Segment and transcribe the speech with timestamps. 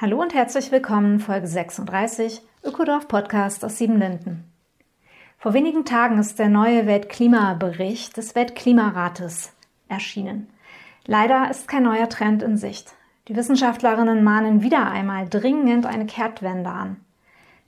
[0.00, 4.44] Hallo und herzlich willkommen, Folge 36, Ökodorf Podcast aus Siebenlinden.
[5.38, 9.54] Vor wenigen Tagen ist der neue Weltklimabericht des Weltklimarates
[9.88, 10.50] erschienen.
[11.04, 12.94] Leider ist kein neuer Trend in Sicht.
[13.26, 16.98] Die Wissenschaftlerinnen mahnen wieder einmal dringend eine Kehrtwende an.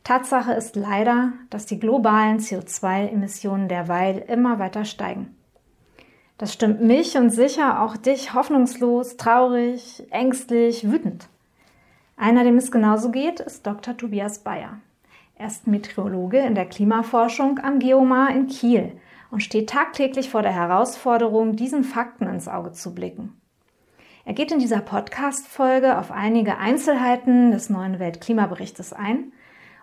[0.05, 5.35] Tatsache ist leider, dass die globalen CO2-Emissionen derweil immer weiter steigen.
[6.38, 11.29] Das stimmt mich und sicher auch dich hoffnungslos, traurig, ängstlich, wütend.
[12.21, 13.96] Einer, dem es genauso geht, ist Dr.
[13.96, 14.79] Tobias Bayer.
[15.37, 18.93] Er ist Meteorologe in der Klimaforschung am Geomar in Kiel
[19.30, 23.41] und steht tagtäglich vor der Herausforderung, diesen Fakten ins Auge zu blicken.
[24.26, 29.32] Er geht in dieser Podcast-Folge auf einige Einzelheiten des neuen Weltklimaberichtes ein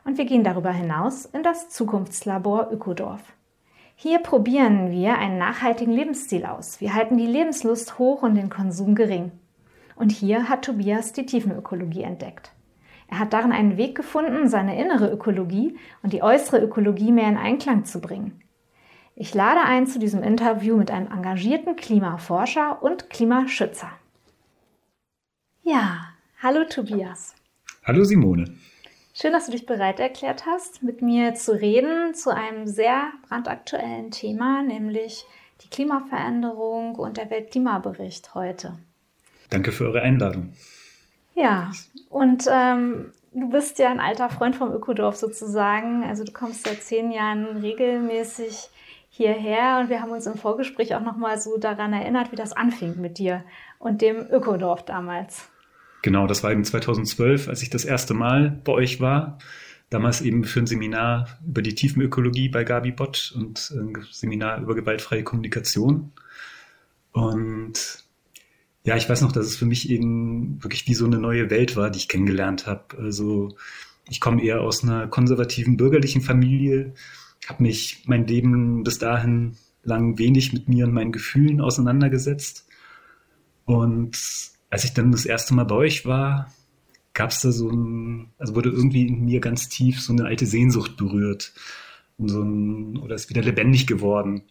[0.06, 3.34] und wir gehen darüber hinaus in das Zukunftslabor Ökodorf.
[3.96, 6.82] Hier probieren wir einen nachhaltigen Lebensstil aus.
[6.82, 9.32] Wir halten die Lebenslust hoch und den Konsum gering.
[9.98, 12.52] Und hier hat Tobias die Tiefenökologie entdeckt.
[13.10, 17.38] Er hat darin einen Weg gefunden, seine innere Ökologie und die äußere Ökologie mehr in
[17.38, 18.44] Einklang zu bringen.
[19.16, 23.90] Ich lade ein zu diesem Interview mit einem engagierten Klimaforscher und Klimaschützer.
[25.64, 26.10] Ja,
[26.44, 27.34] hallo Tobias.
[27.84, 28.54] Hallo Simone.
[29.16, 34.12] Schön, dass du dich bereit erklärt hast, mit mir zu reden zu einem sehr brandaktuellen
[34.12, 35.26] Thema, nämlich
[35.64, 38.78] die Klimaveränderung und der Weltklimabericht heute.
[39.50, 40.54] Danke für eure Einladung.
[41.36, 41.72] Ja,
[42.10, 46.04] und ähm, du bist ja ein alter Freund vom Ökodorf sozusagen.
[46.04, 48.70] Also du kommst seit zehn Jahren regelmäßig
[49.10, 53.00] hierher und wir haben uns im Vorgespräch auch nochmal so daran erinnert, wie das anfing
[53.00, 53.44] mit dir
[53.80, 55.50] und dem Ökodorf damals.
[56.04, 59.40] Genau, das war eben 2012, als ich das erste Mal bei euch war.
[59.90, 64.76] Damals eben für ein Seminar über die Tiefenökologie bei Gabi Bott und ein Seminar über
[64.76, 66.12] gewaltfreie Kommunikation.
[67.14, 68.04] Und
[68.88, 71.76] ja, ich weiß noch, dass es für mich eben wirklich wie so eine neue Welt
[71.76, 72.98] war, die ich kennengelernt habe.
[72.98, 73.54] Also
[74.08, 76.94] ich komme eher aus einer konservativen bürgerlichen Familie,
[77.50, 82.66] habe mich mein Leben bis dahin lang wenig mit mir und meinen Gefühlen auseinandergesetzt.
[83.66, 84.18] Und
[84.70, 86.54] als ich dann das erste Mal bei euch war,
[87.14, 90.46] gab es da so ein, also wurde irgendwie in mir ganz tief so eine alte
[90.46, 91.52] Sehnsucht berührt
[92.18, 94.44] und so ein, oder ist wieder lebendig geworden.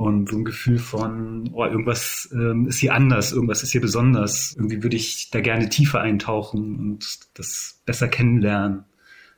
[0.00, 4.54] Und so ein Gefühl von, oh, irgendwas ähm, ist hier anders, irgendwas ist hier besonders.
[4.56, 8.84] Irgendwie würde ich da gerne tiefer eintauchen und das besser kennenlernen,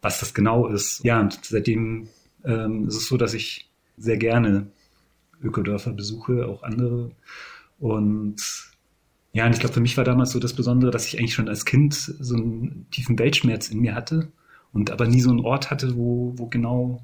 [0.02, 1.02] was das genau ist.
[1.02, 2.10] Ja, und seitdem
[2.44, 4.68] ähm, ist es so, dass ich sehr gerne
[5.42, 7.10] Ökodörfer besuche, auch andere.
[7.80, 8.36] Und
[9.32, 11.48] ja, und ich glaube, für mich war damals so das Besondere, dass ich eigentlich schon
[11.48, 14.30] als Kind so einen tiefen Weltschmerz in mir hatte
[14.72, 17.02] und aber nie so einen Ort hatte, wo, wo genau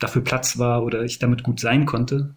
[0.00, 2.34] dafür Platz war oder ich damit gut sein konnte.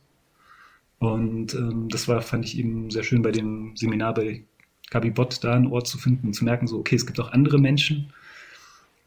[1.00, 4.44] Und ähm, das war, fand ich eben sehr schön bei dem Seminar bei
[4.90, 7.31] Gabi Bott, da einen Ort zu finden und zu merken, so, okay, es gibt auch
[7.31, 8.13] andere Menschen,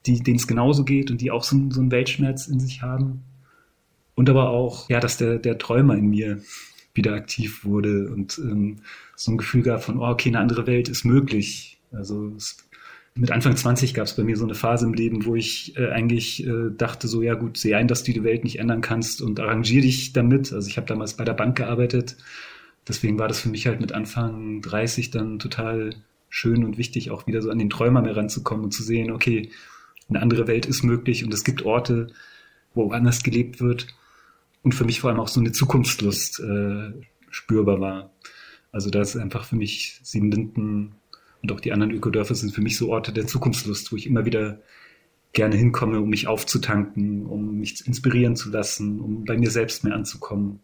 [0.07, 3.25] die, denen es genauso geht und die auch so, so einen Weltschmerz in sich haben.
[4.15, 6.41] Und aber auch, ja, dass der, der Träumer in mir
[6.95, 8.81] wieder aktiv wurde und ähm,
[9.17, 11.79] so ein Gefühl gab von, oh, okay, eine andere Welt ist möglich.
[11.93, 12.59] Also es
[13.15, 15.91] mit Anfang 20 gab es bei mir so eine Phase im Leben, wo ich äh,
[15.91, 19.21] eigentlich äh, dachte, so ja gut, seh ein, dass du die Welt nicht ändern kannst
[19.21, 20.53] und arrangier dich damit.
[20.53, 22.17] Also ich habe damals bei der Bank gearbeitet.
[22.87, 25.95] Deswegen war das für mich halt mit Anfang 30 dann total
[26.29, 29.51] schön und wichtig, auch wieder so an den Träumer mehr ranzukommen und zu sehen, okay,
[30.09, 32.09] eine andere Welt ist möglich und es gibt Orte,
[32.75, 33.89] wo anders gelebt wird.
[34.63, 36.93] Und für mich vor allem auch so eine Zukunftslust äh,
[37.31, 38.11] spürbar war.
[38.73, 40.93] Also da ist einfach für mich Siebenlinden
[41.43, 44.25] und auch die anderen Ökodörfer sind für mich so Orte der Zukunftslust, wo ich immer
[44.25, 44.61] wieder
[45.33, 49.95] gerne hinkomme, um mich aufzutanken, um mich inspirieren zu lassen, um bei mir selbst mehr
[49.95, 50.61] anzukommen,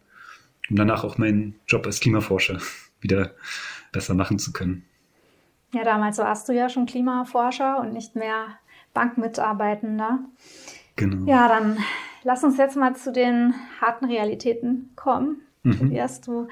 [0.69, 2.59] um danach auch meinen Job als Klimaforscher
[3.01, 3.31] wieder
[3.91, 4.85] besser machen zu können.
[5.73, 8.57] Ja, damals warst du ja schon Klimaforscher und nicht mehr
[8.93, 10.19] Bankmitarbeitender.
[10.95, 11.29] Genau.
[11.29, 11.77] Ja, dann
[12.23, 15.41] lass uns jetzt mal zu den harten Realitäten kommen.
[15.63, 15.77] Mhm.
[15.77, 16.47] Tobias, du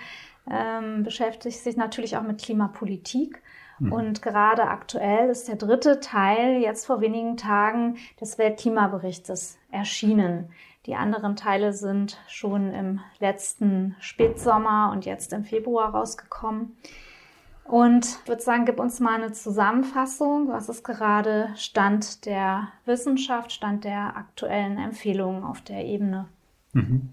[0.50, 3.42] ähm, beschäftigst dich natürlich auch mit Klimapolitik
[3.80, 3.92] Mhm.
[3.92, 10.50] Und gerade aktuell ist der dritte Teil jetzt vor wenigen Tagen des Weltklimaberichtes erschienen.
[10.86, 16.77] Die anderen Teile sind schon im letzten Spätsommer und jetzt im Februar rausgekommen.
[17.63, 20.50] Und ich würde sagen, gib uns mal eine Zusammenfassung.
[20.50, 26.27] Was ist gerade Stand der Wissenschaft, Stand der aktuellen Empfehlungen auf der Ebene?
[26.74, 27.10] Mhm.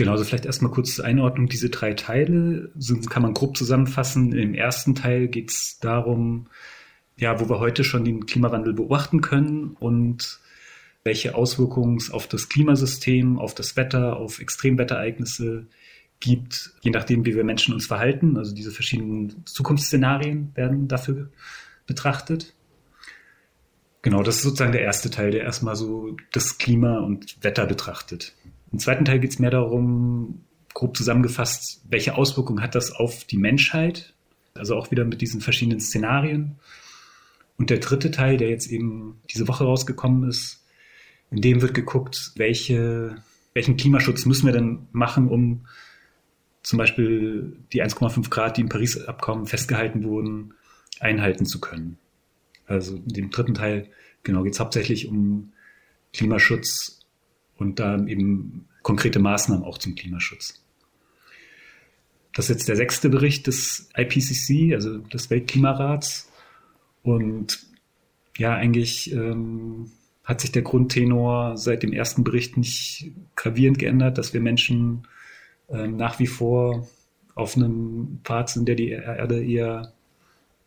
[0.00, 1.46] Genau, also vielleicht erstmal kurz zur Einordnung.
[1.46, 4.32] Diese drei Teile sind, kann man grob zusammenfassen.
[4.32, 6.46] Im ersten Teil geht es darum,
[7.18, 10.40] ja, wo wir heute schon den Klimawandel beobachten können und
[11.04, 15.66] welche Auswirkungen es auf das Klimasystem, auf das Wetter, auf Extremwetterereignisse
[16.18, 18.38] gibt, je nachdem, wie wir Menschen uns verhalten.
[18.38, 21.28] Also diese verschiedenen Zukunftsszenarien werden dafür
[21.86, 22.54] betrachtet.
[24.00, 28.34] Genau, das ist sozusagen der erste Teil, der erstmal so das Klima und Wetter betrachtet.
[28.72, 30.44] Im zweiten Teil geht es mehr darum,
[30.74, 34.14] grob zusammengefasst, welche Auswirkungen hat das auf die Menschheit?
[34.54, 36.56] Also auch wieder mit diesen verschiedenen Szenarien.
[37.56, 40.64] Und der dritte Teil, der jetzt eben diese Woche rausgekommen ist,
[41.30, 43.16] in dem wird geguckt, welche,
[43.54, 45.66] welchen Klimaschutz müssen wir denn machen, um
[46.62, 50.54] zum Beispiel die 1,5 Grad, die im Paris-Abkommen festgehalten wurden,
[51.00, 51.98] einhalten zu können.
[52.66, 53.88] Also in dem dritten Teil,
[54.22, 55.52] genau, geht es hauptsächlich um
[56.12, 56.99] Klimaschutz
[57.60, 60.64] und da eben konkrete Maßnahmen auch zum Klimaschutz.
[62.32, 66.30] Das ist jetzt der sechste Bericht des IPCC, also des Weltklimarats.
[67.02, 67.66] Und
[68.38, 69.90] ja, eigentlich ähm,
[70.24, 75.06] hat sich der Grundtenor seit dem ersten Bericht nicht gravierend geändert, dass wir Menschen
[75.68, 76.88] ähm, nach wie vor
[77.34, 79.92] auf einem Pfad sind, der die Erde eher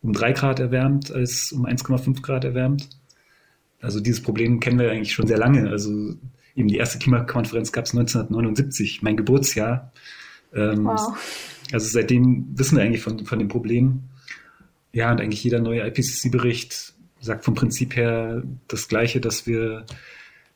[0.01, 2.89] um drei Grad erwärmt als um 1,5 Grad erwärmt.
[3.81, 5.69] Also dieses Problem kennen wir eigentlich schon sehr lange.
[5.69, 6.15] Also
[6.55, 9.91] eben die erste Klimakonferenz gab es 1979, mein Geburtsjahr.
[10.53, 11.17] Ähm, wow.
[11.71, 14.03] Also seitdem wissen wir eigentlich von, von dem Problem.
[14.91, 19.85] Ja, und eigentlich jeder neue IPCC-Bericht sagt vom Prinzip her das Gleiche, dass wir,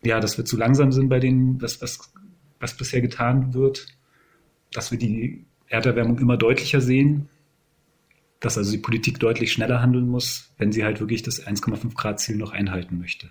[0.03, 2.11] ja, dass wir zu langsam sind bei den, was, was,
[2.59, 3.87] was bisher getan wird
[4.71, 7.29] dass wir die Erderwärmung immer deutlicher sehen,
[8.39, 12.19] dass also die Politik deutlich schneller handeln muss, wenn sie halt wirklich das 1,5 Grad
[12.19, 13.29] Ziel noch einhalten möchte.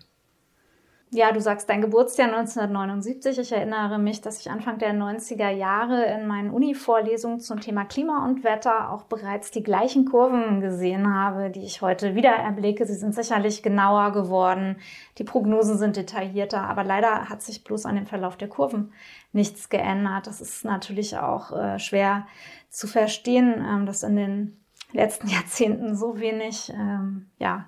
[1.16, 3.38] Ja, du sagst dein Geburtsjahr 1979.
[3.38, 8.26] Ich erinnere mich, dass ich Anfang der 90er Jahre in meinen Uni-Vorlesungen zum Thema Klima
[8.26, 12.84] und Wetter auch bereits die gleichen Kurven gesehen habe, die ich heute wieder erblicke.
[12.84, 14.76] Sie sind sicherlich genauer geworden.
[15.16, 18.92] Die Prognosen sind detaillierter, aber leider hat sich bloß an dem Verlauf der Kurven
[19.32, 20.26] nichts geändert.
[20.26, 22.26] Das ist natürlich auch äh, schwer
[22.68, 24.60] zu verstehen, ähm, dass in den
[24.92, 27.64] letzten Jahrzehnten so wenig ähm, ja,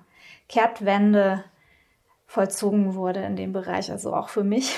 [0.47, 1.43] Kehrtwende
[2.29, 4.75] vollzogen wurde in dem Bereich, also auch für mich.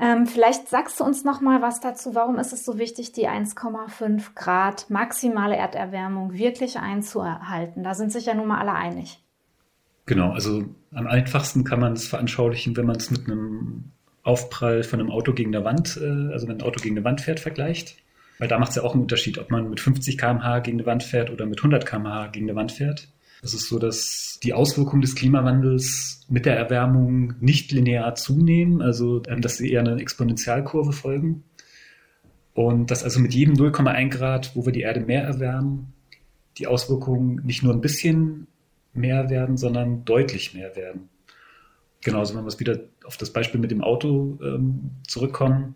[0.00, 2.16] Ähm, vielleicht sagst du uns noch mal was dazu.
[2.16, 7.84] Warum ist es so wichtig, die 1,5 Grad maximale Erderwärmung wirklich einzuhalten?
[7.84, 9.22] Da sind sich ja nun mal alle einig.
[10.06, 13.92] Genau, also am einfachsten kann man es veranschaulichen, wenn man es mit einem
[14.24, 17.20] Aufprall von einem Auto gegen der Wand, äh, also wenn ein Auto gegen eine Wand
[17.20, 17.96] fährt, vergleicht.
[18.40, 20.86] Weil da macht es ja auch einen Unterschied, ob man mit 50 km/h gegen eine
[20.86, 23.06] Wand fährt oder mit 100 km/h gegen eine Wand fährt.
[23.44, 29.22] Es ist so, dass die Auswirkungen des Klimawandels mit der Erwärmung nicht linear zunehmen, also
[29.28, 31.44] ähm, dass sie eher eine Exponentialkurve folgen.
[32.54, 35.92] Und dass also mit jedem 0,1 Grad, wo wir die Erde mehr erwärmen,
[36.56, 38.46] die Auswirkungen nicht nur ein bisschen
[38.94, 41.10] mehr werden, sondern deutlich mehr werden.
[42.00, 45.74] Genauso, wenn wir wieder auf das Beispiel mit dem Auto ähm, zurückkommen.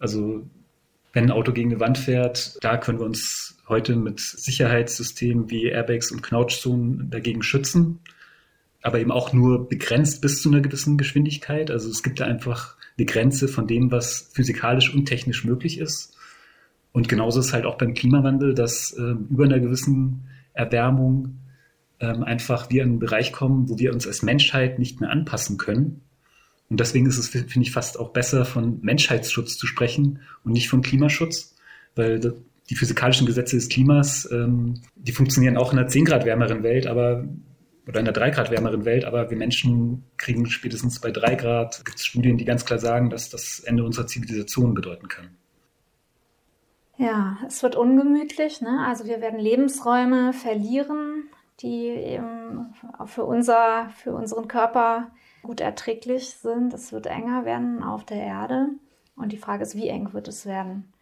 [0.00, 0.48] Also
[1.18, 5.66] wenn ein Auto gegen eine Wand fährt, da können wir uns heute mit Sicherheitssystemen wie
[5.66, 7.98] Airbags und Knautschzonen dagegen schützen,
[8.82, 11.72] aber eben auch nur begrenzt bis zu einer gewissen Geschwindigkeit.
[11.72, 16.16] Also es gibt da einfach eine Grenze von dem, was physikalisch und technisch möglich ist.
[16.92, 21.40] Und genauso ist halt auch beim Klimawandel, dass äh, über einer gewissen Erwärmung
[21.98, 25.58] ähm, einfach wir in einen Bereich kommen, wo wir uns als Menschheit nicht mehr anpassen
[25.58, 26.00] können.
[26.70, 30.68] Und deswegen ist es, finde ich, fast auch besser, von Menschheitsschutz zu sprechen und nicht
[30.68, 31.54] von Klimaschutz,
[31.94, 32.20] weil
[32.68, 36.86] die physikalischen Gesetze des Klimas, ähm, die funktionieren auch in einer 10 Grad wärmeren Welt,
[36.86, 37.24] aber
[37.86, 41.84] oder in einer 3 Grad wärmeren Welt, aber wir Menschen kriegen spätestens bei 3 Grad,
[41.86, 45.30] gibt es Studien, die ganz klar sagen, dass das Ende unserer Zivilisation bedeuten kann.
[46.98, 48.60] Ja, es wird ungemütlich.
[48.60, 48.84] Ne?
[48.86, 52.74] Also wir werden Lebensräume verlieren, die eben
[53.06, 55.10] für, unser, für unseren Körper
[55.48, 56.74] gut erträglich sind.
[56.74, 58.68] Es wird enger werden auf der Erde.
[59.16, 60.92] Und die Frage ist, wie eng wird es werden?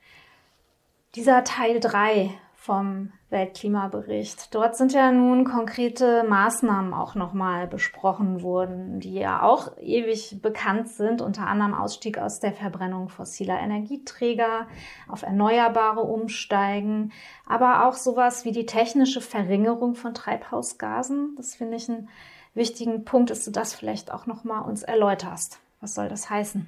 [1.16, 4.54] Dieser Teil 3 vom Weltklimabericht.
[4.54, 10.90] Dort sind ja nun konkrete Maßnahmen auch nochmal besprochen worden, die ja auch ewig bekannt
[10.90, 14.68] sind, unter anderem Ausstieg aus der Verbrennung fossiler Energieträger,
[15.08, 17.10] auf Erneuerbare umsteigen,
[17.46, 21.34] aber auch sowas wie die technische Verringerung von Treibhausgasen.
[21.36, 22.08] Das finde ich einen
[22.56, 25.58] wichtigen Punkt, dass du das vielleicht auch nochmal uns erläuterst.
[25.80, 26.66] Was soll das heißen?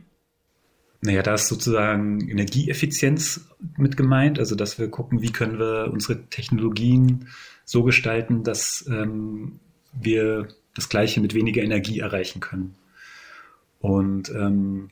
[1.01, 6.27] Naja, da ist sozusagen Energieeffizienz mit gemeint, also dass wir gucken, wie können wir unsere
[6.27, 7.29] Technologien
[7.65, 9.61] so gestalten, dass ähm,
[9.93, 12.75] wir das Gleiche mit weniger Energie erreichen können.
[13.81, 14.91] Und ähm,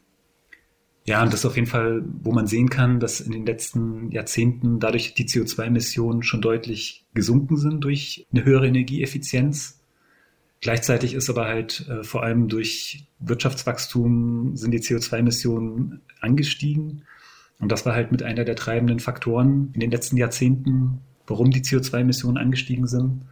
[1.07, 4.11] ja, und das ist auf jeden Fall, wo man sehen kann, dass in den letzten
[4.11, 9.76] Jahrzehnten dadurch die CO2-Emissionen schon deutlich gesunken sind durch eine höhere Energieeffizienz.
[10.61, 17.03] Gleichzeitig ist aber halt äh, vor allem durch Wirtschaftswachstum sind die CO2-Emissionen angestiegen.
[17.59, 21.63] Und das war halt mit einer der treibenden Faktoren in den letzten Jahrzehnten, warum die
[21.63, 23.23] CO2-Emissionen angestiegen sind.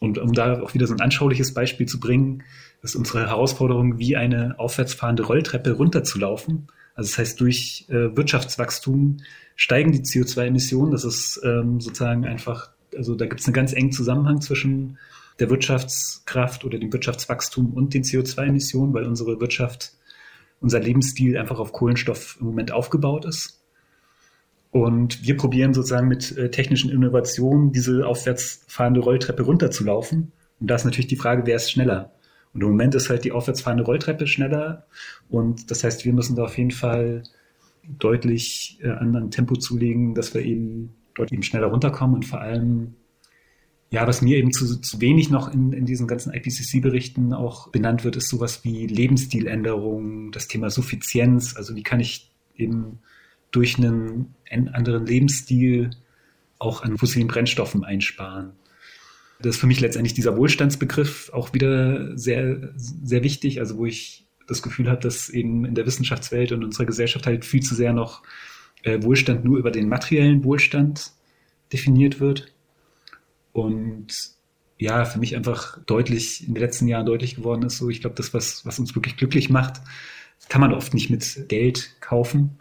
[0.00, 2.42] Und um da auch wieder so ein anschauliches Beispiel zu bringen,
[2.82, 6.66] ist unsere Herausforderung, wie eine aufwärtsfahrende Rolltreppe runterzulaufen.
[6.94, 9.18] Also das heißt, durch äh, Wirtschaftswachstum
[9.56, 10.92] steigen die CO2-Emissionen.
[10.92, 14.98] Das ist ähm, sozusagen einfach, also da gibt es einen ganz engen Zusammenhang zwischen
[15.38, 19.92] der Wirtschaftskraft oder dem Wirtschaftswachstum und den CO2-Emissionen, weil unsere Wirtschaft,
[20.60, 23.60] unser Lebensstil einfach auf Kohlenstoff im Moment aufgebaut ist.
[24.70, 30.32] Und wir probieren sozusagen mit äh, technischen Innovationen diese aufwärtsfahrende Rolltreppe runterzulaufen.
[30.60, 32.12] Und da ist natürlich die Frage, wer ist schneller?
[32.52, 34.86] Und im Moment ist halt die aufwärtsfahrende Rolltreppe schneller.
[35.28, 37.24] Und das heißt, wir müssen da auf jeden Fall
[37.86, 42.40] deutlich äh, an ein Tempo zulegen, dass wir eben dort eben schneller runterkommen und vor
[42.40, 42.94] allem
[43.94, 48.02] ja, was mir eben zu, zu wenig noch in, in diesen ganzen IPCC-Berichten auch benannt
[48.02, 51.54] wird, ist sowas wie Lebensstiländerung, das Thema Suffizienz.
[51.56, 52.98] Also wie kann ich eben
[53.52, 55.90] durch einen anderen Lebensstil
[56.58, 58.52] auch an fossilen Brennstoffen einsparen.
[59.40, 64.26] Das ist für mich letztendlich dieser Wohlstandsbegriff auch wieder sehr, sehr wichtig, also wo ich
[64.48, 67.92] das Gefühl habe, dass eben in der Wissenschaftswelt und unserer Gesellschaft halt viel zu sehr
[67.92, 68.22] noch
[68.82, 71.12] äh, Wohlstand nur über den materiellen Wohlstand
[71.72, 72.53] definiert wird.
[73.54, 74.34] Und
[74.78, 78.16] ja, für mich einfach deutlich, in den letzten Jahren deutlich geworden ist, so, ich glaube,
[78.16, 79.80] das, was, was uns wirklich glücklich macht,
[80.48, 82.58] kann man oft nicht mit Geld kaufen.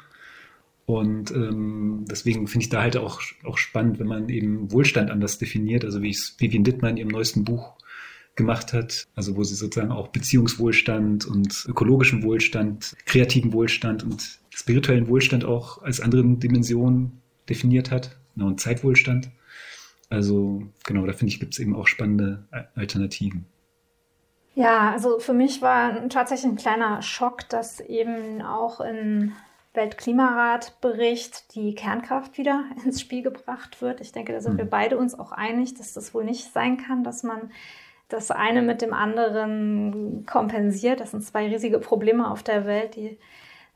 [0.85, 5.39] Und ähm, deswegen finde ich da halt auch, auch spannend, wenn man eben Wohlstand anders
[5.39, 7.73] definiert, also wie es Vivian Dittmann in ihrem neuesten Buch
[8.35, 15.07] gemacht hat, also wo sie sozusagen auch Beziehungswohlstand und ökologischen Wohlstand, kreativen Wohlstand und spirituellen
[15.07, 19.31] Wohlstand auch als anderen Dimensionen definiert hat ne, und Zeitwohlstand.
[20.10, 23.45] Also genau, da finde ich, gibt es eben auch spannende Alternativen.
[24.55, 29.31] Ja, also für mich war tatsächlich ein kleiner Schock, dass eben auch im
[29.74, 34.01] Weltklimaratbericht die Kernkraft wieder ins Spiel gebracht wird.
[34.01, 37.03] Ich denke, da sind wir beide uns auch einig, dass das wohl nicht sein kann,
[37.03, 37.51] dass man
[38.10, 41.00] das eine mit dem anderen kompensiert.
[41.00, 43.17] Das sind zwei riesige Probleme auf der Welt, die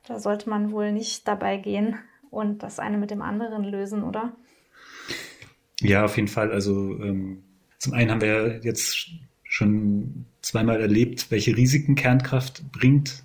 [0.08, 1.98] da sollte man wohl nicht dabei gehen
[2.30, 4.32] und das eine mit dem anderen lösen, oder?
[5.82, 6.52] Ja, auf jeden Fall.
[6.52, 7.44] Also ähm,
[7.78, 9.10] zum einen haben wir jetzt
[9.44, 13.24] schon zweimal erlebt, welche Risiken Kernkraft bringt.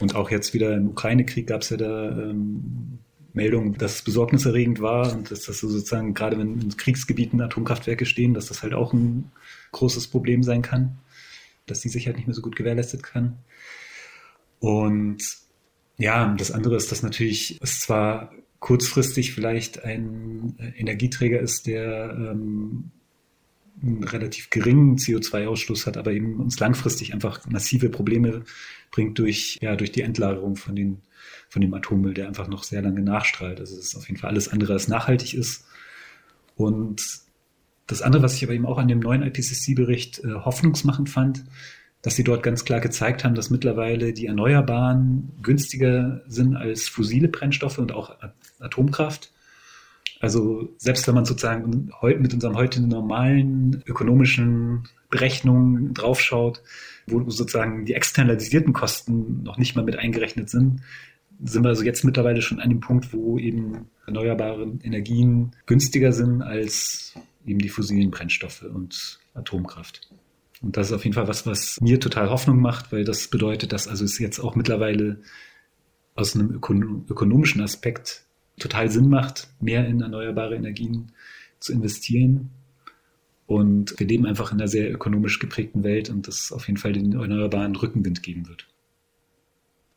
[0.00, 2.98] Und auch jetzt wieder im Ukraine-Krieg gab es ja da ähm,
[3.34, 8.34] Meldungen, dass es besorgniserregend war und dass das sozusagen, gerade wenn in Kriegsgebieten Atomkraftwerke stehen,
[8.34, 9.30] dass das halt auch ein
[9.72, 10.98] großes Problem sein kann,
[11.66, 13.38] dass die Sicherheit nicht mehr so gut gewährleistet kann.
[14.60, 15.22] Und
[15.96, 22.12] ja, das andere ist, dass natürlich es zwar kurzfristig vielleicht ein äh, Energieträger ist, der
[22.16, 22.92] ähm,
[23.82, 28.44] einen relativ geringen CO2-Ausstoß hat, aber eben uns langfristig einfach massive Probleme
[28.92, 31.02] bringt durch, ja, durch die Endlagerung von, den,
[31.48, 33.58] von dem Atommüll, der einfach noch sehr lange nachstrahlt.
[33.58, 35.66] Also es ist auf jeden Fall alles andere als nachhaltig ist.
[36.54, 37.02] Und
[37.88, 41.44] das andere, was ich aber eben auch an dem neuen IPCC-Bericht äh, hoffnungsmachend fand,
[42.02, 47.28] dass sie dort ganz klar gezeigt haben, dass mittlerweile die Erneuerbaren günstiger sind als fossile
[47.28, 48.16] Brennstoffe und auch
[48.58, 49.32] Atomkraft.
[50.20, 56.62] Also selbst wenn man sozusagen mit unserem heute normalen ökonomischen Berechnungen draufschaut,
[57.06, 60.80] wo sozusagen die externalisierten Kosten noch nicht mal mit eingerechnet sind,
[61.44, 66.42] sind wir also jetzt mittlerweile schon an dem Punkt, wo eben erneuerbare Energien günstiger sind
[66.42, 70.08] als eben die fossilen Brennstoffe und Atomkraft.
[70.62, 73.72] Und das ist auf jeden Fall was, was mir total Hoffnung macht, weil das bedeutet,
[73.72, 75.20] dass also es jetzt auch mittlerweile
[76.14, 78.24] aus einem ökonom ökonomischen Aspekt
[78.58, 81.12] total Sinn macht, mehr in erneuerbare Energien
[81.58, 82.50] zu investieren.
[83.46, 86.92] Und wir leben einfach in einer sehr ökonomisch geprägten Welt und das auf jeden Fall
[86.92, 88.66] den erneuerbaren Rückenwind geben wird.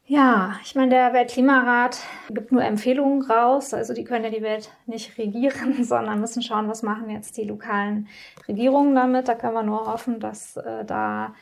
[0.08, 1.98] Ja, ich meine, der Weltklimarat
[2.30, 3.74] gibt nur Empfehlungen raus.
[3.74, 7.44] Also die können ja die Welt nicht regieren, sondern müssen schauen, was machen jetzt die
[7.44, 8.08] lokalen
[8.48, 9.28] Regierungen damit.
[9.28, 11.34] Da können wir nur hoffen, dass äh, da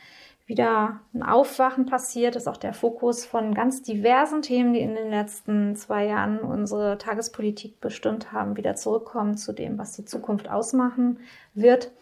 [0.46, 5.10] wieder ein Aufwachen passiert, ist auch der Fokus von ganz diversen Themen, die in den
[5.10, 11.18] letzten zwei Jahren unsere Tagespolitik bestimmt haben, wieder zurückkommen zu dem, was die Zukunft ausmachen
[11.54, 11.92] wird.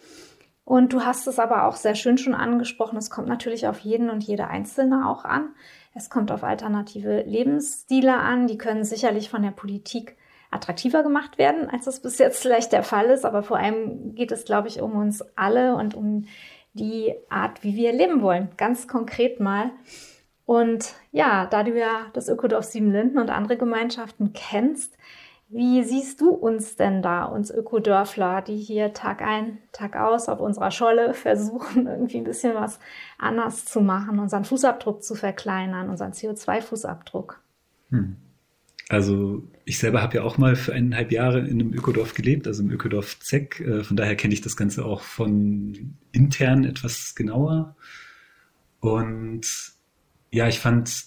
[0.64, 4.10] Und du hast es aber auch sehr schön schon angesprochen, es kommt natürlich auf jeden
[4.10, 5.50] und jede Einzelne auch an.
[5.94, 8.46] Es kommt auf alternative Lebensstile an.
[8.46, 10.16] Die können sicherlich von der Politik
[10.50, 13.24] attraktiver gemacht werden, als das bis jetzt vielleicht der Fall ist.
[13.24, 16.26] Aber vor allem geht es, glaube ich, um uns alle und um
[16.74, 18.50] die Art, wie wir leben wollen.
[18.56, 19.70] Ganz konkret mal.
[20.44, 24.96] Und ja, da du ja das Ökodorf Siebenlinden und andere Gemeinschaften kennst,
[25.52, 30.40] wie siehst du uns denn da, uns Ökodörfler, die hier Tag ein, Tag aus auf
[30.40, 32.80] unserer Scholle versuchen, irgendwie ein bisschen was
[33.18, 37.34] anders zu machen, unseren Fußabdruck zu verkleinern, unseren CO2-Fußabdruck?
[37.90, 38.16] Hm.
[38.88, 42.62] Also ich selber habe ja auch mal für eineinhalb Jahre in einem Ökodorf gelebt, also
[42.62, 43.60] im Ökodorf Zeck.
[43.60, 47.76] Äh, von daher kenne ich das Ganze auch von intern etwas genauer.
[48.80, 49.46] Und
[50.30, 51.04] ja, ich fand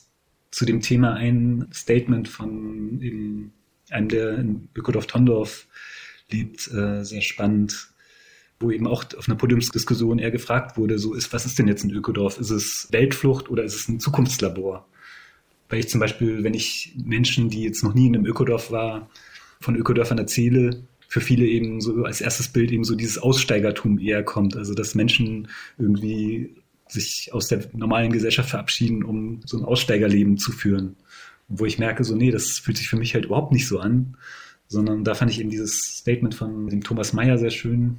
[0.52, 3.54] zu dem Thema ein Statement von eben
[3.90, 5.68] einem, der in Ökodorf Tondorf
[6.32, 7.90] lebt, äh, sehr spannend,
[8.60, 11.84] wo eben auch auf einer Podiumsdiskussion eher gefragt wurde, so ist, was ist denn jetzt
[11.84, 12.40] ein Ökodorf?
[12.40, 14.88] Ist es Weltflucht oder ist es ein Zukunftslabor?
[15.70, 19.10] Weil ich zum Beispiel, wenn ich Menschen, die jetzt noch nie in einem Ökodorf war,
[19.60, 24.24] von Ökodörfern erzähle, für viele eben so als erstes Bild eben so dieses Aussteigertum eher
[24.24, 24.56] kommt.
[24.56, 26.56] Also dass Menschen irgendwie
[26.88, 30.96] sich aus der normalen Gesellschaft verabschieden, um so ein Aussteigerleben zu führen
[31.48, 34.18] wo ich merke, so, nee, das fühlt sich für mich halt überhaupt nicht so an,
[34.68, 37.98] sondern da fand ich eben dieses Statement von dem Thomas Mayer sehr schön,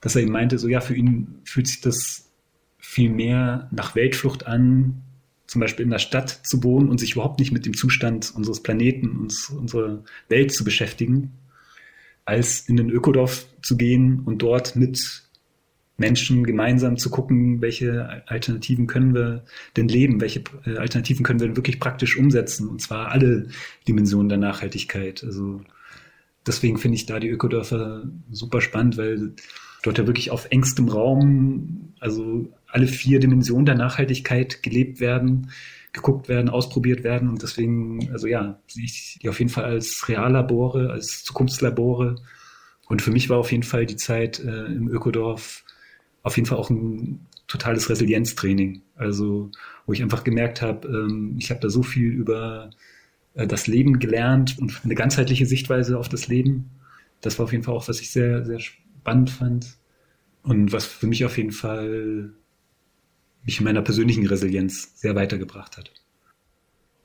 [0.00, 2.30] dass er eben meinte, so, ja, für ihn fühlt sich das
[2.78, 5.02] viel mehr nach Weltflucht an,
[5.46, 8.62] zum Beispiel in der Stadt zu wohnen und sich überhaupt nicht mit dem Zustand unseres
[8.62, 11.32] Planeten, uns, unserer Welt zu beschäftigen,
[12.24, 15.23] als in den Ökodorf zu gehen und dort mit
[15.96, 19.44] Menschen gemeinsam zu gucken, welche Alternativen können wir
[19.76, 23.48] denn leben, welche äh, Alternativen können wir denn wirklich praktisch umsetzen, und zwar alle
[23.86, 25.22] Dimensionen der Nachhaltigkeit.
[25.22, 25.60] Also
[26.46, 29.34] deswegen finde ich da die Ökodörfer super spannend, weil
[29.82, 35.50] dort ja wirklich auf engstem Raum, also alle vier Dimensionen der Nachhaltigkeit gelebt werden,
[35.92, 37.28] geguckt werden, ausprobiert werden.
[37.28, 42.16] Und deswegen, also ja, sehe ich die auf jeden Fall als Reallabore, als Zukunftslabore.
[42.88, 45.63] Und für mich war auf jeden Fall die Zeit äh, im Ökodorf
[46.24, 48.82] auf jeden Fall auch ein totales Resilienztraining.
[48.96, 49.50] Also,
[49.86, 52.70] wo ich einfach gemerkt habe, ähm, ich habe da so viel über
[53.34, 56.70] äh, das Leben gelernt und eine ganzheitliche Sichtweise auf das Leben.
[57.20, 59.76] Das war auf jeden Fall auch, was ich sehr, sehr spannend fand
[60.42, 62.32] und was für mich auf jeden Fall
[63.44, 65.92] mich in meiner persönlichen Resilienz sehr weitergebracht hat.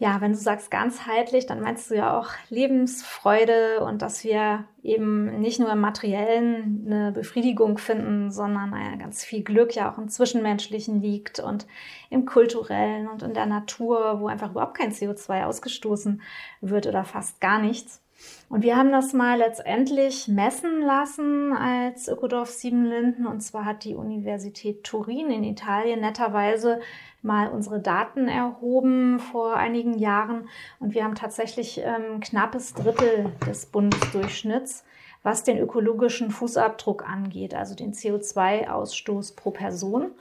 [0.01, 5.41] Ja, wenn du sagst ganzheitlich, dann meinst du ja auch Lebensfreude und dass wir eben
[5.41, 10.07] nicht nur im materiellen eine Befriedigung finden, sondern ja, ganz viel Glück ja auch im
[10.07, 11.67] Zwischenmenschlichen liegt und
[12.09, 16.21] im kulturellen und in der Natur, wo einfach überhaupt kein CO2 ausgestoßen
[16.61, 18.01] wird oder fast gar nichts.
[18.49, 23.27] Und wir haben das mal letztendlich messen lassen als Ökodorf Siebenlinden.
[23.27, 26.81] Und zwar hat die Universität Turin in Italien netterweise
[27.21, 30.49] mal unsere Daten erhoben vor einigen Jahren.
[30.79, 34.83] Und wir haben tatsächlich ähm, knappes Drittel des Bundesdurchschnitts,
[35.21, 40.11] was den ökologischen Fußabdruck angeht, also den CO2-Ausstoß pro Person.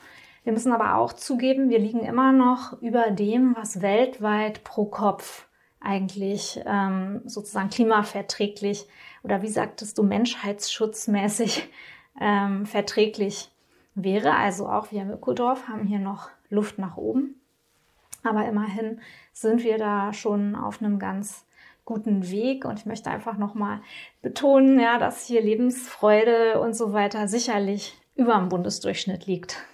[0.45, 5.48] Wir müssen aber auch zugeben, wir liegen immer noch über dem, was weltweit pro Kopf
[5.81, 8.87] eigentlich ähm, sozusagen klimaverträglich
[9.23, 11.69] oder wie sagtest du, menschheitsschutzmäßig
[12.21, 13.51] ähm, verträglich
[13.95, 14.35] wäre.
[14.35, 17.41] Also auch wir im Ökodorf haben hier noch Luft nach oben.
[18.25, 19.01] Aber immerhin
[19.33, 21.47] sind wir da schon auf einem ganz
[21.85, 23.81] guten Weg und ich möchte einfach nochmal
[24.21, 29.65] betonen, ja, dass hier Lebensfreude und so weiter sicherlich über dem Bundesdurchschnitt liegt.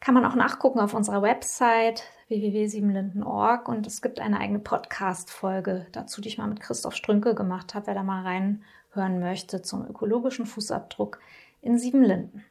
[0.00, 6.20] Kann man auch nachgucken auf unserer Website www.siebenlinden.org und es gibt eine eigene Podcast-Folge dazu,
[6.20, 10.46] die ich mal mit Christoph Strünke gemacht habe, wer da mal reinhören möchte zum ökologischen
[10.46, 11.18] Fußabdruck
[11.62, 12.44] in Siebenlinden.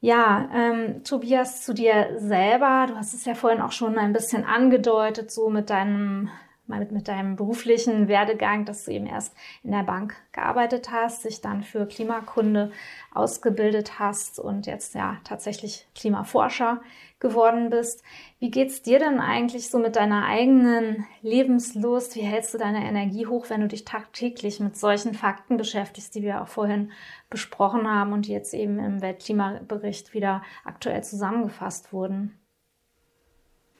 [0.00, 2.86] Ja, ähm, Tobias, zu dir selber.
[2.88, 6.28] Du hast es ja vorhin auch schon ein bisschen angedeutet, so mit deinem
[6.78, 11.40] mit, mit deinem beruflichen Werdegang, dass du eben erst in der Bank gearbeitet hast, dich
[11.40, 12.72] dann für Klimakunde
[13.14, 16.80] ausgebildet hast und jetzt ja tatsächlich Klimaforscher
[17.22, 18.02] geworden bist.
[18.38, 22.16] Wie geht's dir denn eigentlich so mit deiner eigenen Lebenslust?
[22.16, 26.22] Wie hältst du deine Energie hoch, wenn du dich tagtäglich mit solchen Fakten beschäftigst, die
[26.22, 26.90] wir auch vorhin
[27.30, 32.41] besprochen haben und die jetzt eben im Weltklimabericht wieder aktuell zusammengefasst wurden?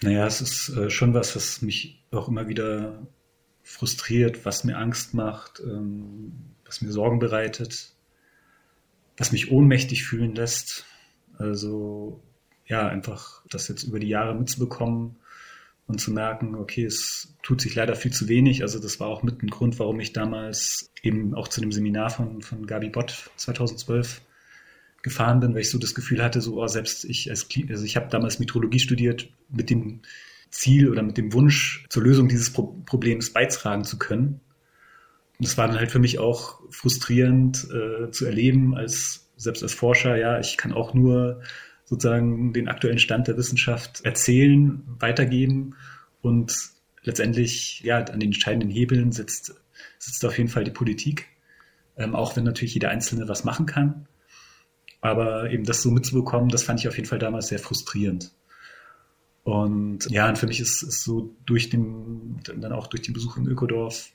[0.03, 3.07] Naja, es ist äh, schon was, was mich auch immer wieder
[3.62, 6.33] frustriert, was mir Angst macht, ähm,
[6.65, 7.93] was mir Sorgen bereitet,
[9.17, 10.85] was mich ohnmächtig fühlen lässt.
[11.38, 12.21] Also
[12.67, 15.17] ja, einfach das jetzt über die Jahre mitzubekommen
[15.87, 18.62] und zu merken, okay, es tut sich leider viel zu wenig.
[18.62, 22.11] Also das war auch mit ein Grund, warum ich damals eben auch zu dem Seminar
[22.11, 24.21] von, von Gabi Bott 2012
[25.03, 27.97] gefahren bin, weil ich so das Gefühl hatte, so oh, selbst ich als also ich
[27.97, 30.01] habe damals Metrologie studiert mit dem
[30.51, 34.41] Ziel oder mit dem Wunsch zur Lösung dieses Pro Problems beitragen zu können.
[35.38, 39.75] Und das war dann halt für mich auch frustrierend äh, zu erleben, als selbst als
[39.75, 41.43] Forscher, ja, ich kann auch nur
[41.85, 45.75] sozusagen den aktuellen Stand der Wissenschaft erzählen, weitergeben
[46.21, 46.71] und
[47.03, 49.55] letztendlich ja an den entscheidenden Hebeln sitzt,
[49.99, 51.29] sitzt auf jeden Fall die Politik,
[51.97, 54.07] ähm, auch wenn natürlich jeder Einzelne was machen kann.
[55.03, 58.33] Aber eben das so mitzubekommen, das fand ich auf jeden Fall damals sehr frustrierend.
[59.43, 63.37] Und ja, und für mich ist es so durch den, dann auch durch den Besuch
[63.37, 64.11] im Ökodorf,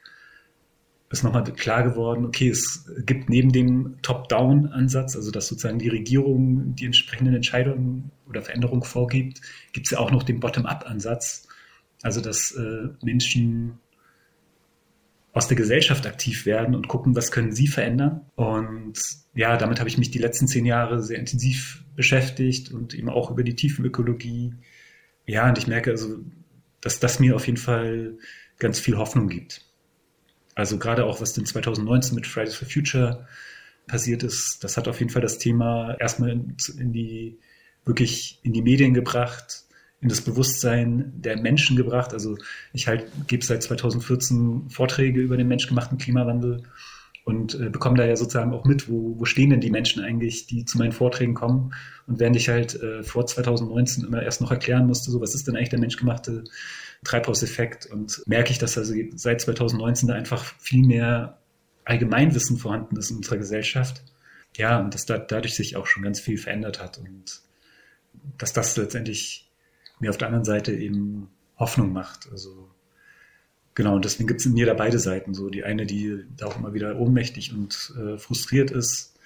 [1.09, 6.75] ist nochmal klar geworden, okay, es gibt neben dem Top-Down-Ansatz, also dass sozusagen die Regierung
[6.75, 11.47] die entsprechenden Entscheidungen oder Veränderungen vorgibt, gibt es ja auch noch den Bottom-up-Ansatz,
[12.01, 13.79] also dass äh, Menschen
[15.37, 18.21] aus der Gesellschaft aktiv werden und gucken, was können sie verändern.
[18.33, 18.99] Und
[19.35, 23.29] ja, damit habe ich mich die letzten zehn Jahre sehr intensiv beschäftigt und eben auch
[23.29, 24.55] über die Tiefenökologie.
[25.27, 26.21] Ja, und ich merke also,
[26.81, 28.17] dass das mir auf jeden Fall
[28.57, 29.61] ganz viel Hoffnung gibt.
[30.55, 33.27] Also gerade auch, was denn 2019 mit Fridays for Future
[33.85, 36.57] passiert ist, das hat auf jeden Fall das Thema erstmal in,
[36.91, 37.37] die,
[37.85, 39.65] wirklich in die Medien gebracht,
[40.01, 42.13] in das Bewusstsein der Menschen gebracht.
[42.13, 42.37] Also
[42.73, 46.63] ich halt gebe seit 2014 Vorträge über den menschgemachten Klimawandel
[47.23, 50.47] und äh, bekomme da ja sozusagen auch mit, wo, wo stehen denn die Menschen eigentlich,
[50.47, 51.73] die zu meinen Vorträgen kommen.
[52.05, 55.47] Und während ich halt äh, vor 2019 immer erst noch erklären musste, so was ist
[55.47, 56.45] denn eigentlich der menschgemachte
[57.03, 61.37] Treibhauseffekt und merke ich, dass also seit 2019 da einfach viel mehr
[61.83, 64.03] Allgemeinwissen vorhanden ist in unserer Gesellschaft.
[64.55, 67.41] Ja, und dass da dadurch sich auch schon ganz viel verändert hat und
[68.37, 69.46] dass das letztendlich
[69.99, 72.29] mir auf der anderen Seite eben Hoffnung macht.
[72.31, 72.69] Also
[73.73, 75.33] genau, und deswegen gibt es in mir da beide Seiten.
[75.33, 79.17] So die eine, die da auch immer wieder ohnmächtig und äh, frustriert ist,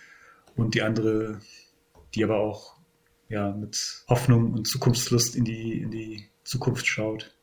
[0.56, 1.40] und die andere,
[2.14, 2.76] die aber auch
[3.30, 7.36] ja mit Hoffnung und Zukunftslust in die, in die Zukunft schaut.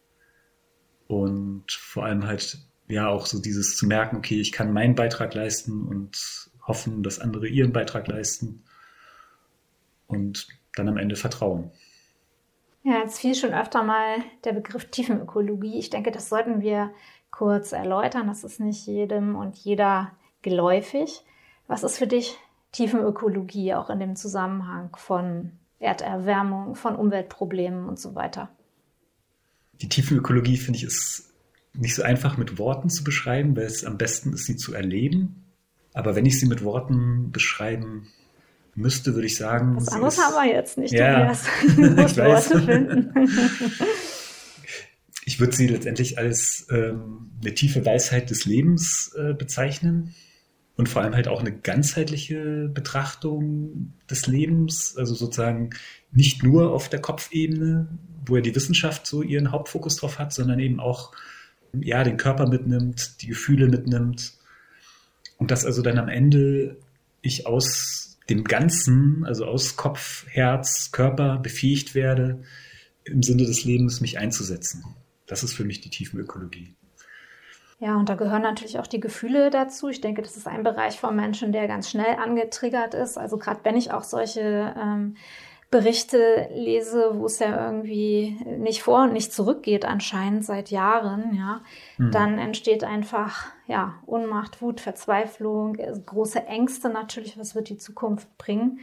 [1.06, 5.34] Und vor allem halt ja auch so dieses zu merken, okay, ich kann meinen Beitrag
[5.34, 8.64] leisten und hoffen, dass andere ihren Beitrag leisten
[10.06, 11.70] und dann am Ende vertrauen.
[12.82, 15.78] Ja, jetzt fiel schon öfter mal der Begriff Tiefenökologie.
[15.78, 16.90] Ich denke, das sollten wir
[17.30, 18.26] kurz erläutern.
[18.26, 20.12] Das ist nicht jedem und jeder
[20.42, 21.24] geläufig.
[21.66, 22.36] Was ist für dich
[22.72, 28.48] Tiefenökologie auch in dem Zusammenhang von Erderwärmung, von Umweltproblemen und so weiter?
[29.80, 31.32] Die Tiefenökologie, finde ich, ist
[31.74, 35.44] nicht so einfach mit Worten zu beschreiben, weil es am besten ist, sie zu erleben.
[35.94, 38.08] Aber wenn ich sie mit Worten beschreiben
[38.78, 39.76] müsste, würde ich sagen.
[39.76, 41.44] Was anderes ist, haben wir jetzt nicht, ja, Tobias.
[42.10, 42.50] ich weiß.
[45.24, 50.14] ich würde sie letztendlich als ähm, eine tiefe Weisheit des Lebens äh, bezeichnen
[50.76, 55.70] und vor allem halt auch eine ganzheitliche Betrachtung des Lebens, also sozusagen
[56.12, 57.88] nicht nur auf der Kopfebene,
[58.24, 61.12] wo ja die Wissenschaft so ihren Hauptfokus drauf hat, sondern eben auch
[61.72, 64.34] ja den Körper mitnimmt, die Gefühle mitnimmt
[65.36, 66.76] und dass also dann am Ende
[67.22, 72.42] ich aus dem Ganzen, also aus Kopf, Herz, Körper befähigt werde,
[73.04, 74.84] im Sinne des Lebens mich einzusetzen.
[75.26, 76.74] Das ist für mich die Tiefenökologie.
[77.80, 79.88] Ja, und da gehören natürlich auch die Gefühle dazu.
[79.88, 83.16] Ich denke, das ist ein Bereich vom Menschen, der ganz schnell angetriggert ist.
[83.16, 85.16] Also gerade wenn ich auch solche ähm,
[85.70, 91.61] Berichte lese, wo es ja irgendwie nicht vor und nicht zurückgeht anscheinend seit Jahren, ja,
[91.98, 92.11] mhm.
[92.11, 95.76] dann entsteht einfach ja Unmacht, Wut, Verzweiflung,
[96.07, 98.81] große Ängste natürlich, was wird die Zukunft bringen?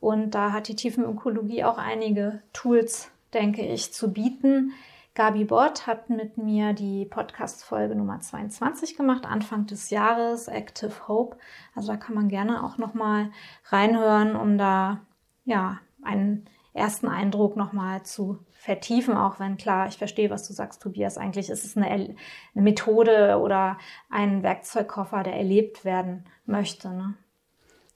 [0.00, 4.72] Und da hat die Tiefenökologie auch einige Tools, denke ich, zu bieten.
[5.14, 11.38] Gabi Bott hat mit mir die Podcast-Folge Nummer 22 gemacht, Anfang des Jahres, Active Hope.
[11.74, 13.30] Also da kann man gerne auch nochmal
[13.64, 15.00] reinhören, um da
[15.44, 20.82] ja einen ersten Eindruck nochmal zu vertiefen, auch wenn klar, ich verstehe, was du sagst,
[20.82, 21.18] Tobias.
[21.18, 22.16] Eigentlich ist es eine, eine
[22.54, 23.78] Methode oder
[24.10, 26.88] ein Werkzeugkoffer, der erlebt werden möchte.
[26.90, 27.14] Ne?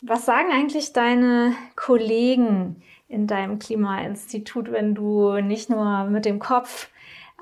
[0.01, 6.89] Was sagen eigentlich deine Kollegen in deinem Klimainstitut, wenn du nicht nur mit dem Kopf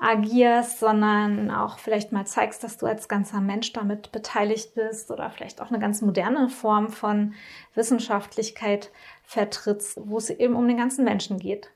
[0.01, 5.29] agierst, sondern auch vielleicht mal zeigst, dass du als ganzer Mensch damit beteiligt bist oder
[5.29, 7.35] vielleicht auch eine ganz moderne Form von
[7.75, 8.91] Wissenschaftlichkeit
[9.23, 11.69] vertrittst, wo es eben um den ganzen Menschen geht.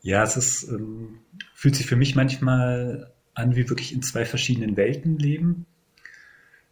[0.00, 1.18] Ja, es ist, ähm,
[1.54, 5.66] fühlt sich für mich manchmal an, wie wirklich in zwei verschiedenen Welten leben.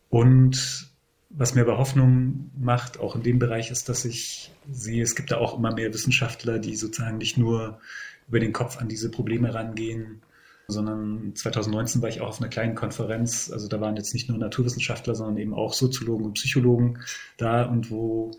[0.09, 0.89] Und
[1.29, 5.33] was mir aber Hoffnung macht, auch in dem Bereich, ist, dass ich sehe, es gibt
[5.33, 7.81] da auch immer mehr Wissenschaftler, die sozusagen nicht nur
[8.29, 10.23] über den Kopf an diese Probleme rangehen,
[10.69, 13.51] sondern 2019 war ich auch auf einer kleinen Konferenz.
[13.53, 16.99] Also da waren jetzt nicht nur Naturwissenschaftler, sondern eben auch Soziologen und Psychologen
[17.37, 18.33] da und wo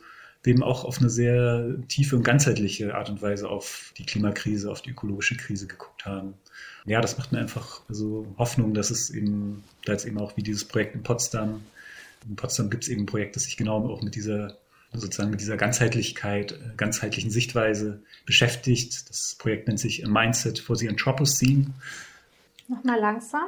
[0.46, 4.82] eben auch auf eine sehr tiefe und ganzheitliche Art und Weise auf die Klimakrise, auf
[4.82, 6.36] die ökologische Krise geguckt haben.
[6.86, 10.44] Ja, das macht mir einfach also Hoffnung, dass es eben, da jetzt eben auch wie
[10.44, 11.64] dieses Projekt in Potsdam,
[12.28, 14.58] in Potsdam gibt es eben ein Projekt, das sich genau auch mit dieser
[14.94, 19.10] sozusagen mit dieser Ganzheitlichkeit, ganzheitlichen Sichtweise beschäftigt.
[19.10, 21.68] Das Projekt nennt sich A Mindset for the Anthropocene.
[22.68, 23.48] Nochmal langsam.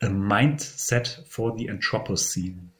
[0.00, 2.70] A Mindset for the Anthropocene.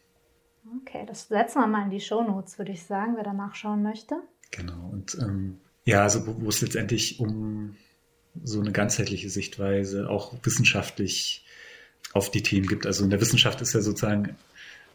[0.80, 3.82] Okay, das setzen wir mal in die Show Notes, würde ich sagen, wer da nachschauen
[3.82, 4.16] möchte.
[4.50, 4.90] Genau.
[4.90, 7.76] Und ähm, ja, also wo, wo es letztendlich um
[8.42, 11.44] so eine ganzheitliche Sichtweise, auch wissenschaftlich
[12.12, 12.86] auf die Themen gibt.
[12.86, 14.36] Also in der Wissenschaft ist ja sozusagen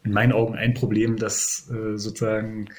[0.07, 2.69] in meinen Augen ein Problem, dass äh, sozusagen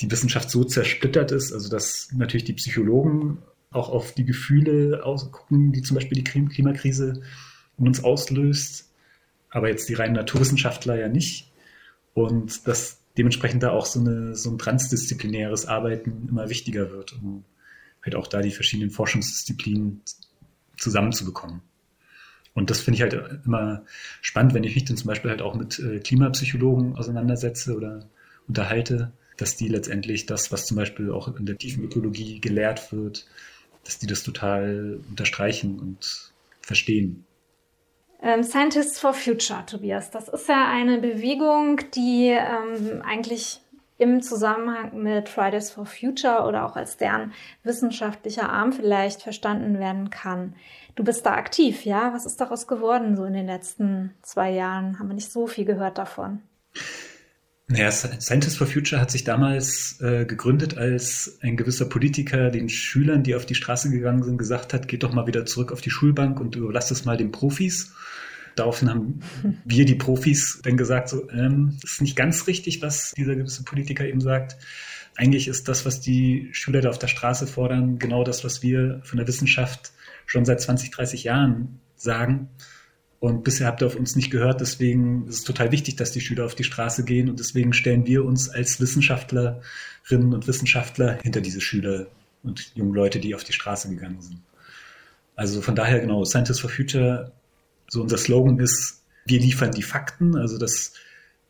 [0.00, 3.38] die Wissenschaft so zersplittert ist, also dass natürlich die Psychologen
[3.70, 7.22] auch auf die Gefühle ausgucken, die zum Beispiel die Klimakrise
[7.78, 8.90] in uns auslöst,
[9.50, 11.52] aber jetzt die reinen Naturwissenschaftler ja nicht.
[12.14, 17.44] Und dass dementsprechend da auch so, eine, so ein transdisziplinäres Arbeiten immer wichtiger wird, um
[18.02, 20.00] halt auch da die verschiedenen Forschungsdisziplinen
[20.78, 21.60] zusammenzubekommen.
[22.56, 23.82] Und das finde ich halt immer
[24.22, 28.08] spannend, wenn ich mich dann zum Beispiel halt auch mit äh, Klimapsychologen auseinandersetze oder
[28.48, 33.26] unterhalte, dass die letztendlich das, was zum Beispiel auch in der tiefen Ökologie gelehrt wird,
[33.84, 37.26] dass die das total unterstreichen und verstehen.
[38.22, 43.60] Ähm, Scientists for Future, Tobias, das ist ja eine Bewegung, die ähm, eigentlich
[43.98, 47.32] im Zusammenhang mit Fridays for Future oder auch als deren
[47.62, 50.54] wissenschaftlicher Arm vielleicht verstanden werden kann.
[50.94, 52.12] Du bist da aktiv, ja?
[52.14, 54.98] Was ist daraus geworden so in den letzten zwei Jahren?
[54.98, 56.40] Haben wir nicht so viel gehört davon?
[57.68, 63.24] Naja, Scientists for Future hat sich damals äh, gegründet, als ein gewisser Politiker den Schülern,
[63.24, 65.90] die auf die Straße gegangen sind, gesagt hat, geht doch mal wieder zurück auf die
[65.90, 67.92] Schulbank und überlasst es mal den Profis.
[68.56, 69.20] Daraufhin haben
[69.64, 74.04] wir, die Profis, dann gesagt, so, ähm, ist nicht ganz richtig, was dieser gewisse Politiker
[74.06, 74.56] eben sagt.
[75.14, 79.00] Eigentlich ist das, was die Schüler da auf der Straße fordern, genau das, was wir
[79.04, 79.92] von der Wissenschaft
[80.26, 82.48] schon seit 20, 30 Jahren sagen.
[83.18, 84.60] Und bisher habt ihr auf uns nicht gehört.
[84.60, 87.30] Deswegen ist es total wichtig, dass die Schüler auf die Straße gehen.
[87.30, 92.08] Und deswegen stellen wir uns als Wissenschaftlerinnen und Wissenschaftler hinter diese Schüler
[92.42, 94.42] und jungen Leute, die auf die Straße gegangen sind.
[95.34, 97.32] Also von daher genau, Scientists for Future,
[97.88, 100.92] so unser Slogan ist, wir liefern die Fakten, also dass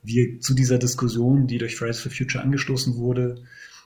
[0.03, 3.43] wir zu dieser Diskussion, die durch Fridays for Future angestoßen wurde,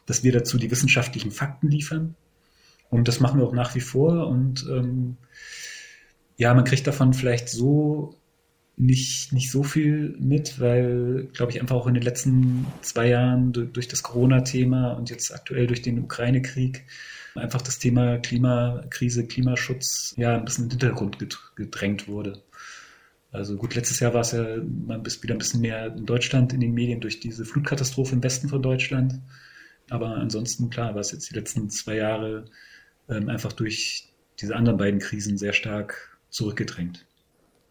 [0.07, 2.15] dass wir dazu die wissenschaftlichen Fakten liefern.
[2.91, 4.27] Und das machen wir auch nach wie vor.
[4.27, 5.17] Und ähm,
[6.37, 8.17] ja, man kriegt davon vielleicht so
[8.77, 13.53] nicht, nicht so viel mit, weil, glaube ich, einfach auch in den letzten zwei Jahren
[13.53, 16.87] durch, durch das Corona-Thema und jetzt aktuell durch den Ukraine-Krieg
[17.35, 21.19] einfach das Thema Klimakrise, Klimaschutz ja ein bisschen in den Hintergrund
[21.57, 22.43] gedrängt wurde.
[23.33, 24.43] Also gut, letztes Jahr war es ja
[24.87, 28.49] mal wieder ein bisschen mehr in Deutschland in den Medien durch diese Flutkatastrophe im Westen
[28.49, 29.21] von Deutschland.
[29.89, 32.47] Aber ansonsten, klar, war es jetzt die letzten zwei Jahre
[33.09, 34.09] ähm, einfach durch
[34.41, 37.07] diese anderen beiden Krisen sehr stark zurückgedrängt.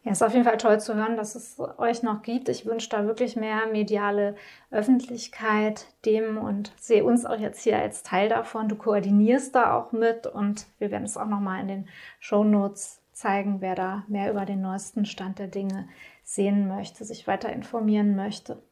[0.10, 2.50] Ja, ist auf jeden Fall toll zu hören, dass es euch noch gibt.
[2.50, 4.34] Ich wünsche da wirklich mehr mediale
[4.72, 8.70] Öffentlichkeit dem und sehe uns auch jetzt hier als Teil davon.
[8.70, 11.88] Du koordinierst da auch mit und wir werden es auch nochmal in den
[12.20, 15.88] Show Notes zeigen, wer da mehr über den neuesten Stand der Dinge
[16.24, 18.64] sehen möchte, sich weiter informieren möchte.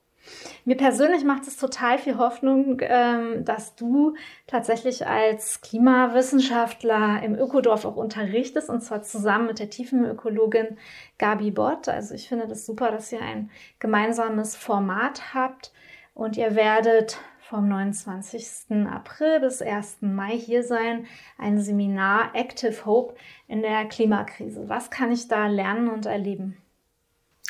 [0.65, 4.15] Mir persönlich macht es total viel Hoffnung, ähm, dass du
[4.47, 10.77] tatsächlich als Klimawissenschaftler im Ökodorf auch unterrichtest und zwar zusammen mit der Tiefenökologin
[11.17, 11.87] Gabi Bott.
[11.87, 15.71] Also ich finde das super, dass ihr ein gemeinsames Format habt
[16.13, 18.87] und ihr werdet vom 29.
[18.91, 19.99] April bis 1.
[20.01, 21.05] Mai hier sein,
[21.37, 23.15] ein Seminar Active Hope
[23.47, 24.67] in der Klimakrise.
[24.67, 26.57] Was kann ich da lernen und erleben?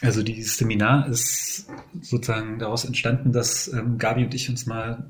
[0.02, 1.68] Also dieses Seminar ist
[2.02, 5.08] sozusagen daraus entstanden, dass ähm, Gabi und ich uns mal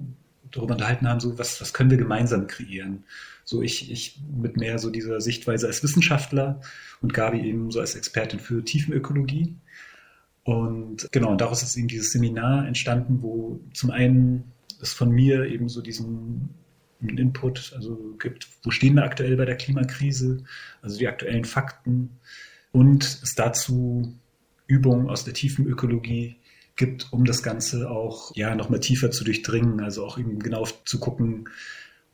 [0.51, 3.03] darüber unterhalten haben, so was, was können wir gemeinsam kreieren.
[3.43, 6.61] So ich, ich mit mehr so dieser Sichtweise als Wissenschaftler
[7.01, 9.55] und Gabi eben so als Expertin für Tiefenökologie.
[10.43, 15.45] Und genau, und daraus ist eben dieses Seminar entstanden, wo zum einen es von mir
[15.45, 16.49] eben so diesen
[17.01, 20.43] Input, also gibt, wo stehen wir aktuell bei der Klimakrise,
[20.81, 22.17] also die aktuellen Fakten
[22.71, 24.17] und es dazu
[24.67, 26.37] Übungen aus der tiefen Ökologie
[26.75, 30.99] gibt, um das Ganze auch ja nochmal tiefer zu durchdringen, also auch eben genau zu
[30.99, 31.49] gucken,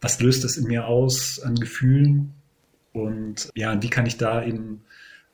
[0.02, 2.34] was löst das in mir aus an Gefühlen
[2.94, 4.82] Und ja, wie kann ich da eben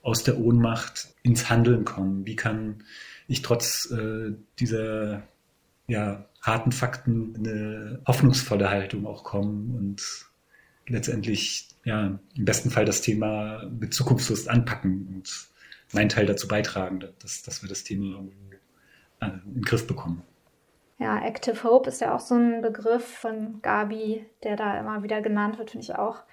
[0.02, 2.26] aus der Ohnmacht ins Handeln kommen?
[2.26, 2.84] Wie kann
[3.28, 5.24] ich trotz äh, dieser
[5.88, 10.02] ja, harten Fakten eine hoffnungsvolle Haltung auch kommen und
[10.88, 15.50] letztendlich ja, im besten Fall das Thema mit Zukunftslust anpacken und
[15.94, 18.24] meinen Teil dazu beitragen, dass, dass wir das Thema
[19.22, 20.24] äh, in den Griff bekommen.
[20.98, 25.22] Ja, Active Hope ist ja auch so ein Begriff von Gabi, der da immer wieder
[25.22, 26.24] genannt wird, finde ich auch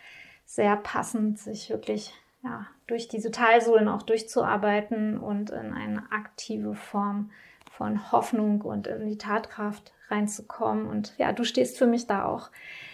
[0.45, 7.31] sehr passend, sich wirklich ja, durch diese Talsohlen auch durchzuarbeiten und in eine aktive Form
[7.71, 10.87] von Hoffnung und in die Tatkraft reinzukommen.
[10.87, 12.51] Und ja, du stehst für mich da auch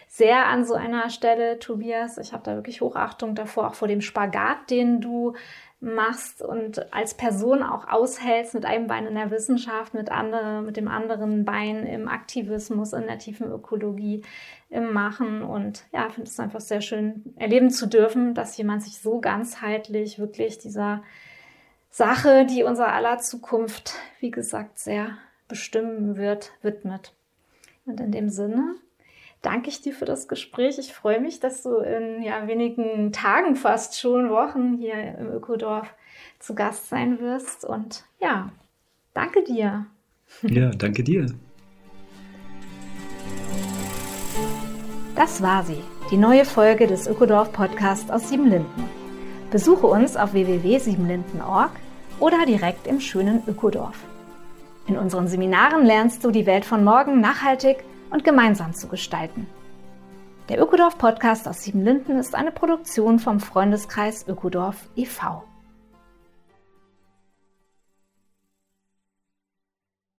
[0.08, 2.18] sehr an so einer Stelle, Tobias.
[2.18, 5.34] Ich habe da wirklich Hochachtung davor, auch vor dem Spagat, den du
[5.82, 10.76] machst und als Person auch aushältst mit einem Bein in der Wissenschaft, mit, andere, mit
[10.76, 14.22] dem anderen Bein im Aktivismus, in der tiefen Ökologie,
[14.70, 15.42] im Machen.
[15.42, 20.20] Und ja, finde es einfach sehr schön, erleben zu dürfen, dass jemand sich so ganzheitlich
[20.20, 21.02] wirklich dieser
[21.90, 25.18] Sache, die unser aller Zukunft, wie gesagt, sehr
[25.48, 27.12] bestimmen wird, widmet.
[27.84, 28.76] Und in dem Sinne
[29.42, 30.78] danke ich dir für das Gespräch.
[30.78, 35.92] Ich freue mich, dass du in ja, wenigen Tagen fast schon, Wochen hier im Ökodorf
[36.38, 37.64] zu Gast sein wirst.
[37.64, 38.50] Und ja,
[39.12, 39.86] danke dir.
[40.42, 41.26] Ja, danke dir.
[45.14, 48.84] Das war sie, die neue Folge des Ökodorf Podcasts aus Siebenlinden.
[49.50, 51.70] Besuche uns auf www.siebenlinden.org
[52.18, 53.98] oder direkt im schönen Ökodorf.
[54.86, 59.46] In unseren Seminaren lernst du die Welt von morgen nachhaltig und gemeinsam zu gestalten.
[60.48, 65.44] Der Ökodorf Podcast aus Siebenlinden ist eine Produktion vom Freundeskreis Ökodorf e.V.